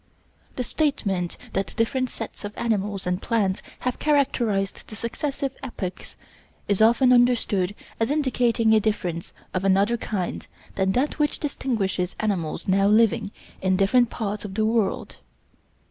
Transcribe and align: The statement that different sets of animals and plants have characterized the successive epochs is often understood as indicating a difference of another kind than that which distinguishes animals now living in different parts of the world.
The 0.55 0.63
statement 0.63 1.37
that 1.53 1.75
different 1.77 2.09
sets 2.09 2.43
of 2.43 2.57
animals 2.57 3.05
and 3.05 3.21
plants 3.21 3.61
have 3.81 3.99
characterized 3.99 4.87
the 4.87 4.95
successive 4.95 5.55
epochs 5.61 6.15
is 6.67 6.81
often 6.81 7.13
understood 7.13 7.75
as 7.99 8.09
indicating 8.09 8.73
a 8.73 8.79
difference 8.79 9.31
of 9.53 9.63
another 9.63 9.97
kind 9.97 10.47
than 10.73 10.93
that 10.93 11.19
which 11.19 11.37
distinguishes 11.39 12.15
animals 12.19 12.67
now 12.67 12.87
living 12.87 13.29
in 13.61 13.75
different 13.77 14.09
parts 14.09 14.43
of 14.43 14.55
the 14.55 14.65
world. 14.65 15.17